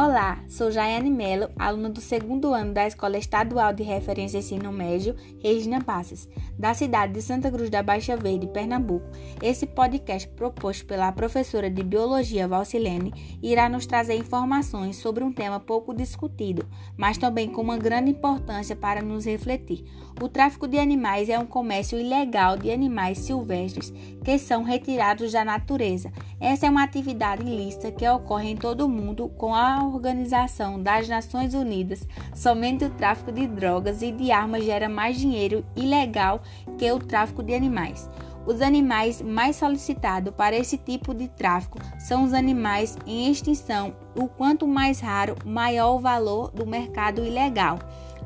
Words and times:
Olá, 0.00 0.44
sou 0.46 0.70
Jaiane 0.70 1.10
Melo, 1.10 1.50
aluna 1.58 1.90
do 1.90 2.00
segundo 2.00 2.54
ano 2.54 2.72
da 2.72 2.86
Escola 2.86 3.18
Estadual 3.18 3.72
de 3.72 3.82
Referência 3.82 4.38
Ensino 4.38 4.70
Médio, 4.70 5.16
Regina 5.42 5.82
Passes, 5.82 6.28
da 6.56 6.72
cidade 6.72 7.14
de 7.14 7.20
Santa 7.20 7.50
Cruz 7.50 7.68
da 7.68 7.82
Baixa 7.82 8.16
Verde, 8.16 8.46
Pernambuco. 8.46 9.04
Esse 9.42 9.66
podcast, 9.66 10.28
proposto 10.28 10.86
pela 10.86 11.10
professora 11.10 11.68
de 11.68 11.82
Biologia 11.82 12.46
Valcilene, 12.46 13.12
irá 13.42 13.68
nos 13.68 13.86
trazer 13.86 14.14
informações 14.14 14.94
sobre 14.98 15.24
um 15.24 15.32
tema 15.32 15.58
pouco 15.58 15.92
discutido, 15.92 16.64
mas 16.96 17.18
também 17.18 17.50
com 17.50 17.60
uma 17.60 17.76
grande 17.76 18.12
importância 18.12 18.76
para 18.76 19.02
nos 19.02 19.24
refletir. 19.24 19.84
O 20.22 20.28
tráfico 20.28 20.68
de 20.68 20.78
animais 20.78 21.28
é 21.28 21.36
um 21.36 21.46
comércio 21.46 21.98
ilegal 21.98 22.56
de 22.56 22.70
animais 22.70 23.18
silvestres 23.18 23.92
que 24.24 24.38
são 24.38 24.62
retirados 24.62 25.32
da 25.32 25.44
natureza. 25.44 26.12
Essa 26.40 26.66
é 26.66 26.70
uma 26.70 26.84
atividade 26.84 27.42
ilícita 27.42 27.90
que 27.90 28.08
ocorre 28.08 28.50
em 28.50 28.56
todo 28.56 28.86
o 28.86 28.88
mundo 28.88 29.28
com 29.36 29.52
a 29.54 29.84
Organização 29.84 30.80
das 30.80 31.08
Nações 31.08 31.52
Unidas, 31.52 32.06
somente 32.32 32.84
o 32.84 32.90
tráfico 32.90 33.32
de 33.32 33.46
drogas 33.48 34.02
e 34.02 34.12
de 34.12 34.30
armas 34.30 34.64
gera 34.64 34.88
mais 34.88 35.18
dinheiro 35.18 35.64
ilegal 35.74 36.40
que 36.78 36.90
o 36.92 37.00
tráfico 37.00 37.42
de 37.42 37.54
animais. 37.54 38.08
Os 38.46 38.62
animais 38.62 39.20
mais 39.20 39.56
solicitados 39.56 40.32
para 40.34 40.56
esse 40.56 40.78
tipo 40.78 41.12
de 41.12 41.28
tráfico 41.28 41.78
são 41.98 42.24
os 42.24 42.32
animais 42.32 42.96
em 43.04 43.30
extinção. 43.30 43.94
O 44.16 44.26
quanto 44.26 44.66
mais 44.66 45.00
raro, 45.00 45.36
maior 45.44 45.96
o 45.96 46.00
valor 46.00 46.50
do 46.52 46.64
mercado 46.64 47.22
ilegal. 47.22 47.78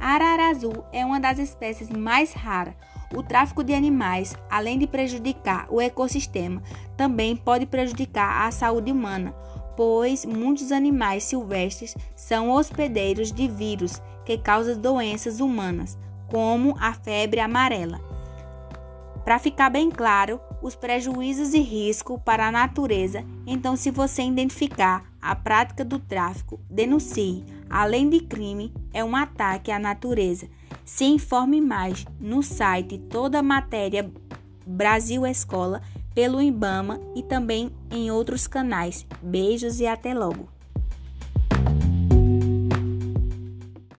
A 0.03 0.15
arara 0.15 0.51
azul 0.51 0.85
é 0.93 1.07
uma 1.07 1.21
das 1.21 1.39
espécies 1.39 1.89
mais 1.89 2.33
raras. 2.33 2.75
O 3.15 3.23
tráfico 3.23 3.63
de 3.63 3.73
animais, 3.73 4.35
além 4.51 4.79
de 4.79 4.87
prejudicar 4.87 5.67
o 5.71 5.81
ecossistema, 5.81 6.63
também 6.97 7.37
pode 7.37 7.67
prejudicar 7.67 8.47
a 8.47 8.51
saúde 8.51 8.91
humana 8.91 9.33
pois 9.77 10.25
muitos 10.25 10.73
animais 10.73 11.25
silvestres 11.25 11.97
são 12.15 12.51
hospedeiros 12.51 13.33
de 13.33 13.49
vírus 13.49 14.01
que 14.25 14.39
causam 14.39 14.79
doenças 14.79 15.41
humanas, 15.41 15.99
como 16.29 16.77
a 16.79 16.93
febre 16.93 17.41
amarela. 17.41 18.01
Para 19.25 19.39
ficar 19.39 19.71
bem 19.71 19.91
claro, 19.91 20.41
os 20.61 20.75
prejuízos 20.75 21.55
e 21.55 21.61
risco 21.61 22.19
para 22.19 22.47
a 22.47 22.53
natureza, 22.53 23.25
então 23.47 23.77
se 23.77 23.91
você 23.91 24.23
identificar 24.23 25.05
a 25.21 25.35
prática 25.35 25.85
do 25.85 25.99
tráfico, 25.99 26.61
denuncie. 26.69 27.45
Além 27.73 28.11
de 28.11 28.21
crime, 28.21 28.71
é 28.93 29.03
um 29.03 29.17
ataque 29.17 29.71
à 29.71 29.79
natureza. 29.79 30.47
Se 30.85 31.07
informe 31.07 31.59
mais 31.59 32.05
no 32.21 32.43
site 32.43 32.99
Toda 32.99 33.43
Matéria 33.43 34.13
Brasil 34.67 35.27
Escola 35.27 35.81
pelo 36.15 36.43
IBAMA 36.43 37.01
e 37.17 37.23
também 37.23 37.71
em 37.91 38.11
outros 38.11 38.47
canais. 38.47 39.07
Beijos 39.23 39.81
e 39.81 39.87
até 39.87 40.13
logo! 40.13 40.51